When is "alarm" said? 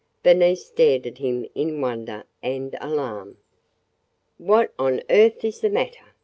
2.81-3.37